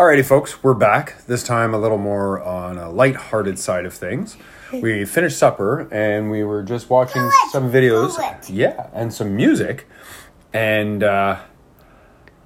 Alrighty, 0.00 0.24
folks, 0.24 0.62
we're 0.62 0.72
back. 0.72 1.26
This 1.26 1.42
time 1.42 1.74
a 1.74 1.78
little 1.78 1.98
more 1.98 2.42
on 2.42 2.78
a 2.78 2.88
light-hearted 2.88 3.58
side 3.58 3.84
of 3.84 3.92
things. 3.92 4.38
We 4.72 5.04
finished 5.04 5.36
supper 5.36 5.80
and 5.92 6.30
we 6.30 6.42
were 6.42 6.62
just 6.62 6.88
watching 6.88 7.20
it, 7.20 7.32
some 7.50 7.70
videos. 7.70 8.16
Yeah, 8.48 8.88
and 8.94 9.12
some 9.12 9.36
music. 9.36 9.86
And 10.54 11.02
uh, 11.02 11.40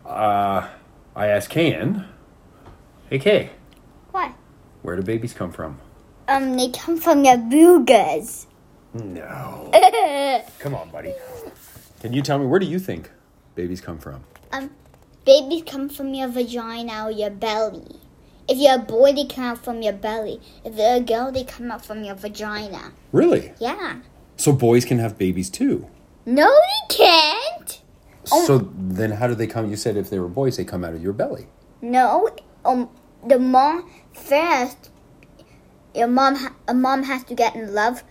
uh, 0.04 0.66
I 1.14 1.26
asked 1.28 1.50
Kayan, 1.50 2.08
"Hey 3.08 3.20
Kay, 3.20 3.50
What? 4.10 4.32
where 4.82 4.96
do 4.96 5.02
babies 5.02 5.32
come 5.32 5.52
from?" 5.52 5.78
Um, 6.26 6.56
they 6.56 6.70
come 6.70 6.98
from 6.98 7.22
your 7.24 7.36
boogers. 7.36 8.46
No. 8.94 9.70
Come 10.58 10.74
on, 10.74 10.90
buddy. 10.90 11.14
Can 12.00 12.12
you 12.12 12.20
tell 12.20 12.40
me 12.40 12.46
where 12.46 12.58
do 12.58 12.66
you 12.66 12.80
think 12.80 13.12
babies 13.54 13.80
come 13.80 13.98
from? 13.98 14.24
um, 14.52 14.70
babies 15.24 15.62
come 15.66 15.88
from 15.88 16.14
your 16.14 16.28
vagina 16.28 17.04
or 17.06 17.10
your 17.10 17.30
belly. 17.30 18.00
If 18.48 18.58
you're 18.58 18.76
a 18.76 18.78
boy, 18.78 19.12
they 19.12 19.24
come 19.24 19.44
out 19.44 19.64
from 19.64 19.80
your 19.82 19.94
belly. 19.94 20.40
If 20.64 20.76
they're 20.76 20.98
a 20.98 21.00
girl, 21.00 21.32
they 21.32 21.44
come 21.44 21.70
out 21.70 21.84
from 21.84 22.04
your 22.04 22.14
vagina. 22.14 22.92
Really? 23.10 23.52
Yeah. 23.58 24.00
So 24.36 24.52
boys 24.52 24.84
can 24.84 24.98
have 24.98 25.16
babies 25.16 25.48
too. 25.48 25.88
No, 26.26 26.48
they 26.48 26.96
can't. 26.96 27.80
Oh. 28.32 28.44
So 28.46 28.70
then 28.74 29.12
how 29.12 29.26
do 29.26 29.34
they 29.34 29.46
come? 29.46 29.70
You 29.70 29.76
said 29.76 29.96
if 29.96 30.10
they 30.10 30.18
were 30.18 30.28
boys, 30.28 30.56
they 30.56 30.64
come 30.64 30.84
out 30.84 30.94
of 30.94 31.02
your 31.02 31.12
belly. 31.12 31.46
No, 31.80 32.28
um, 32.64 32.90
the 33.26 33.38
mom 33.38 33.90
first. 34.12 34.90
Your 35.94 36.08
mom, 36.08 36.34
ha- 36.36 36.54
a 36.66 36.74
mom 36.74 37.04
has 37.04 37.22
to 37.24 37.34
get 37.34 37.54
in 37.54 37.72
love 37.72 38.02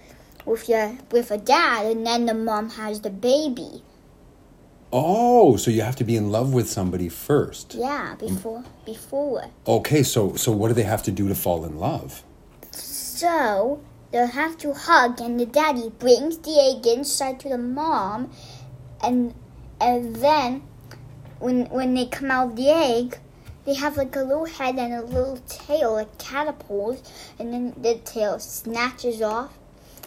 with 0.45 0.69
your 0.69 0.97
with 1.11 1.31
a 1.31 1.37
dad, 1.37 1.85
and 1.85 2.05
then 2.05 2.25
the 2.25 2.33
mom 2.33 2.71
has 2.71 3.01
the 3.01 3.09
baby. 3.09 3.83
Oh, 4.95 5.57
so 5.57 5.71
you 5.71 5.81
have 5.81 5.95
to 5.95 6.03
be 6.03 6.15
in 6.15 6.31
love 6.31 6.53
with 6.53 6.69
somebody 6.69 7.09
first. 7.09 7.73
Yeah, 7.73 8.13
before 8.13 8.63
before. 8.85 9.45
Okay, 9.65 10.03
so 10.03 10.35
so 10.35 10.51
what 10.51 10.67
do 10.67 10.75
they 10.75 10.83
have 10.83 11.01
to 11.03 11.11
do 11.11 11.27
to 11.27 11.33
fall 11.33 11.65
in 11.65 11.79
love? 11.79 12.21
So 12.69 13.81
they'll 14.11 14.27
have 14.27 14.55
to 14.59 14.71
hug, 14.73 15.19
and 15.19 15.39
the 15.39 15.47
daddy 15.47 15.89
brings 15.97 16.37
the 16.37 16.59
egg 16.59 16.85
inside 16.85 17.39
to 17.39 17.49
the 17.49 17.57
mom, 17.57 18.29
and 19.01 19.33
and 19.81 20.15
then 20.17 20.61
when 21.39 21.65
when 21.71 21.95
they 21.95 22.05
come 22.05 22.29
out 22.29 22.49
of 22.51 22.55
the 22.55 22.69
egg, 22.69 23.17
they 23.65 23.73
have 23.73 23.97
like 23.97 24.15
a 24.15 24.21
little 24.21 24.45
head 24.45 24.77
and 24.77 24.93
a 24.93 25.01
little 25.01 25.37
tail, 25.47 25.93
like 25.93 26.19
catapults, 26.19 27.11
and 27.39 27.51
then 27.51 27.73
the 27.81 27.95
tail 28.05 28.37
snatches 28.37 29.23
off, 29.23 29.57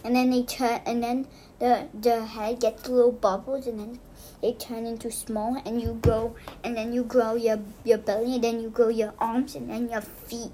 and 0.07 0.17
then 0.17 0.31
they 0.31 0.43
turn, 0.43 0.81
and 0.87 1.03
then 1.03 1.27
the 1.59 1.89
the 1.93 2.25
head 2.25 2.61
gets 2.61 2.89
little 2.89 3.13
bubbles, 3.13 3.67
and 3.67 3.81
then 3.81 3.99
they 4.41 4.53
turn 4.53 4.87
into 4.87 5.11
small, 5.11 5.61
and 5.67 5.83
you 5.83 5.99
grow, 6.01 6.35
and 6.65 6.77
then 6.77 6.93
you 6.93 7.05
grow 7.05 7.35
your 7.35 7.59
your 7.85 7.99
belly, 7.99 8.37
and 8.37 8.45
then 8.45 8.61
you 8.61 8.71
grow 8.71 8.89
your 8.89 9.13
arms, 9.19 9.55
and 9.55 9.69
then 9.69 9.91
your 9.91 10.01
feet 10.01 10.53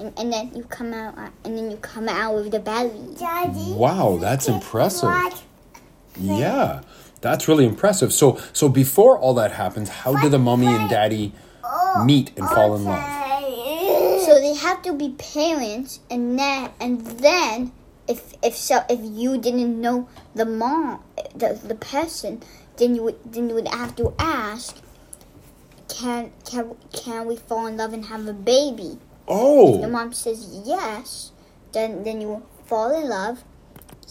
and, 0.00 0.18
and 0.18 0.32
then 0.32 0.50
you 0.54 0.64
come 0.64 0.92
out 0.92 1.16
uh, 1.18 1.28
and 1.44 1.56
then 1.56 1.70
you 1.70 1.76
come 1.76 2.08
out 2.08 2.34
of 2.34 2.50
the 2.50 2.58
belly. 2.58 3.14
Daddy. 3.18 3.72
Wow, 3.72 4.18
that's 4.20 4.48
impressive. 4.48 5.10
What? 5.10 5.42
Yeah, 6.18 6.80
that's 7.20 7.46
really 7.46 7.66
impressive. 7.66 8.12
So 8.12 8.40
so 8.52 8.68
before 8.68 9.18
all 9.18 9.34
that 9.34 9.52
happens, 9.52 9.88
how 9.88 10.16
do 10.20 10.28
the 10.28 10.38
mommy 10.38 10.66
and 10.66 10.88
daddy 10.88 11.32
meet 12.04 12.36
and 12.36 12.48
fall 12.48 12.74
in 12.74 12.84
love? 12.84 12.98
love. 12.98 14.20
So 14.22 14.40
they 14.40 14.54
have 14.54 14.82
to 14.82 14.92
be 14.92 15.10
parents, 15.10 16.00
and 16.10 16.38
then 16.38 16.70
and 16.80 17.06
then 17.06 17.72
if 18.08 18.34
if 18.42 18.56
so 18.56 18.82
if 18.88 19.00
you 19.02 19.38
didn't 19.38 19.80
know 19.80 20.08
the 20.34 20.44
mom 20.46 21.02
the 21.34 21.58
the 21.62 21.74
person, 21.74 22.42
then 22.76 22.94
you 22.94 23.02
would 23.04 23.18
then 23.24 23.48
you 23.48 23.54
would 23.56 23.68
have 23.68 23.96
to 23.96 24.14
ask. 24.18 24.78
Can 25.88 26.32
can 26.44 26.76
can 26.92 27.26
we 27.26 27.36
fall 27.36 27.66
in 27.66 27.76
love 27.76 27.92
and 27.92 28.06
have 28.06 28.26
a 28.26 28.32
baby? 28.32 28.98
Oh 29.28 29.74
if 29.76 29.80
the 29.82 29.88
mom 29.88 30.12
says 30.12 30.62
yes. 30.64 31.32
Then 31.72 32.04
then 32.04 32.20
you 32.20 32.42
fall 32.66 32.90
in 32.94 33.08
love, 33.08 33.44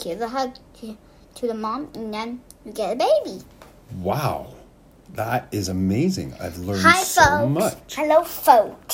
give 0.04 0.22
a 0.22 0.28
hug 0.30 0.56
to, 0.82 0.98
to 1.36 1.48
the 1.48 1.54
mom, 1.54 1.90
and 1.96 2.14
then 2.14 2.42
you 2.66 2.72
get 2.74 2.94
a 2.94 2.96
baby. 2.96 3.44
wow. 4.02 4.48
That 5.16 5.48
is 5.52 5.70
amazing. 5.70 6.36
I've 6.40 6.58
learned 6.60 6.82
Hi, 6.84 7.02
so 7.04 7.22
folks. 7.24 7.50
much. 7.50 7.96
Hello, 7.96 8.24
folks. 8.24 8.89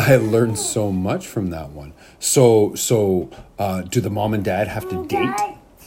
I 0.00 0.16
learned 0.16 0.58
so 0.58 0.90
much 0.90 1.26
from 1.26 1.50
that 1.50 1.70
one. 1.70 1.92
So 2.18 2.74
so 2.74 3.30
uh, 3.58 3.82
do 3.82 4.00
the 4.00 4.10
mom 4.10 4.34
and 4.34 4.44
dad 4.44 4.68
have 4.68 4.88
to 4.88 5.06
date 5.06 5.30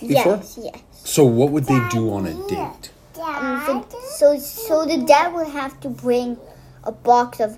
before? 0.08 0.38
Yes, 0.38 0.60
yes. 0.62 0.82
So 0.94 1.26
what 1.26 1.52
would 1.52 1.66
they 1.66 1.82
do 1.92 2.14
on 2.14 2.28
a 2.28 2.34
date? 2.48 2.92
Um, 3.20 3.86
so, 3.96 4.38
so 4.38 4.38
so 4.40 4.86
the 4.86 4.98
dad 4.98 5.34
would 5.34 5.48
have 5.48 5.80
to 5.82 5.90
bring 5.90 6.38
a 6.84 6.92
box 6.92 7.40
of 7.40 7.58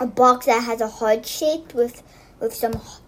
a 0.00 0.06
box 0.06 0.46
that 0.46 0.64
has 0.64 0.80
a 0.80 0.88
heart 0.88 1.24
shape 1.26 1.72
with 1.74 2.02
with 2.40 2.54
some 2.54 2.74
h- 2.74 3.00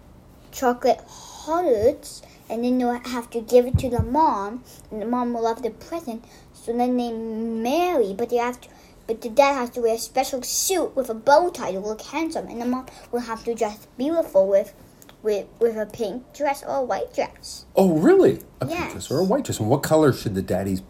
chocolate 0.51 1.01
hearts, 1.07 2.21
and 2.49 2.63
then 2.63 2.77
they'll 2.77 2.99
have 2.99 3.29
to 3.31 3.41
give 3.41 3.65
it 3.65 3.77
to 3.79 3.89
the 3.89 4.01
mom, 4.03 4.63
and 4.91 5.01
the 5.01 5.05
mom 5.05 5.33
will 5.33 5.43
love 5.43 5.63
the 5.63 5.71
present. 5.71 6.23
So 6.53 6.71
then 6.75 6.95
they 6.97 7.11
marry, 7.11 8.13
but 8.13 8.29
they 8.29 8.37
have 8.37 8.61
to. 8.61 8.69
But 9.07 9.21
the 9.21 9.29
dad 9.29 9.55
has 9.55 9.69
to 9.71 9.81
wear 9.81 9.95
a 9.95 9.97
special 9.97 10.41
suit 10.43 10.95
with 10.95 11.09
a 11.09 11.13
bow 11.13 11.49
tie 11.49 11.73
to 11.73 11.79
look 11.79 12.01
handsome, 12.01 12.47
and 12.47 12.61
the 12.61 12.65
mom 12.65 12.87
will 13.11 13.21
have 13.21 13.43
to 13.45 13.53
dress 13.53 13.87
beautiful 13.97 14.47
with, 14.47 14.73
with, 15.21 15.47
with 15.59 15.75
a 15.75 15.85
pink 15.85 16.33
dress 16.33 16.63
or 16.63 16.77
a 16.77 16.83
white 16.83 17.13
dress. 17.13 17.65
Oh, 17.75 17.97
really? 17.97 18.39
A 18.61 18.65
pink 18.65 18.91
dress 18.91 19.11
or 19.11 19.19
a 19.19 19.23
white 19.23 19.43
dress? 19.43 19.59
And 19.59 19.69
what 19.69 19.83
color 19.83 20.13
should 20.13 20.35
the 20.35 20.41
daddy's 20.41 20.81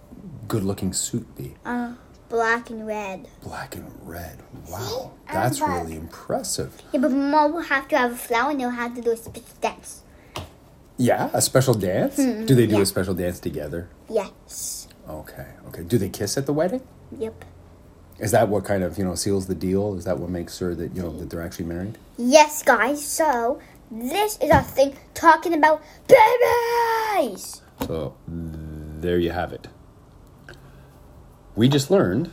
good-looking 0.48 0.94
suit 0.94 1.36
be? 1.36 1.56
Uh, 1.66 1.94
black 2.30 2.70
and 2.70 2.86
red. 2.86 3.28
Black 3.42 3.76
and 3.76 3.92
red. 4.04 4.44
Wow, 4.70 5.14
that's 5.32 5.60
bug. 5.60 5.84
really 5.84 5.96
impressive. 5.96 6.82
Yeah, 6.92 7.00
but 7.00 7.12
mom 7.12 7.54
will 7.54 7.62
have 7.62 7.88
to 7.90 7.98
have 7.98 8.12
a 8.12 8.16
flower 8.16 8.52
and 8.52 8.60
they'll 8.60 8.70
have 8.70 8.96
to 8.96 9.02
do 9.02 9.12
a 9.12 9.18
special 9.18 9.44
dance. 9.60 10.04
Yeah, 10.98 11.30
a 11.34 11.42
special 11.42 11.74
dance. 11.74 12.16
do 12.16 12.46
they 12.46 12.68
do 12.68 12.76
yeah. 12.76 12.82
a 12.82 12.86
special 12.86 13.16
dance 13.16 13.40
together? 13.40 13.90
Yes. 14.10 14.88
Okay, 15.10 15.48
okay. 15.68 15.84
Do 15.84 15.98
they 15.98 16.10
kiss 16.10 16.38
at 16.38 16.46
the 16.46 16.54
wedding? 16.54 16.82
Yep. 17.18 17.46
Is 18.20 18.32
that 18.32 18.48
what 18.48 18.64
kind 18.64 18.84
of 18.84 18.98
you 18.98 19.04
know 19.04 19.16
seals 19.16 19.48
the 19.48 19.56
deal? 19.56 19.96
Is 19.96 20.06
that 20.06 20.20
what 20.20 20.30
makes 20.30 20.58
sure 20.58 20.76
that 20.76 20.96
you 20.96 21.02
know 21.02 21.18
that 21.18 21.30
they're 21.30 21.42
actually 21.42 21.66
married? 21.66 21.98
Yes, 22.18 22.64
guys. 22.64 23.04
So 23.04 23.60
this 23.90 24.38
is 24.40 24.52
our 24.52 24.64
thing 24.64 24.96
talking 25.14 25.54
about 25.54 25.82
babies. 26.08 27.62
So 27.86 28.16
there 28.28 29.18
you 29.18 29.32
have 29.32 29.52
it. 29.52 29.68
We 31.56 31.68
just 31.68 31.92
learned 31.92 32.32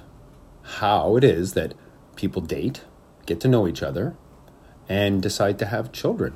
how 0.63 1.17
it 1.17 1.25
is 1.25 1.55
that 1.55 1.75
people 2.17 2.41
date, 2.41 2.83
get 3.27 3.41
to 3.41 3.49
know 3.49 3.67
each 3.67 3.83
other, 3.83 4.15
and 4.89 5.23
decide 5.23 5.59
to 5.59 5.67
have 5.67 5.93
children. 5.93 6.35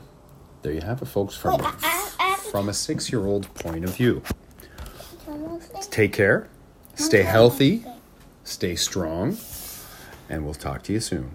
There 0.62 0.72
you 0.72 0.80
have 0.80 1.02
it, 1.02 1.06
folks, 1.06 1.36
from, 1.36 1.60
uh, 1.60 1.72
uh, 1.82 2.10
uh. 2.18 2.36
from 2.36 2.68
a 2.68 2.74
six 2.74 3.12
year 3.12 3.26
old 3.26 3.52
point 3.54 3.84
of 3.84 3.94
view. 3.96 4.22
Take 5.90 6.12
care, 6.12 6.48
stay 6.94 7.22
healthy, 7.22 7.84
stay 8.44 8.76
strong, 8.76 9.36
and 10.28 10.44
we'll 10.44 10.54
talk 10.54 10.82
to 10.84 10.92
you 10.92 11.00
soon. 11.00 11.30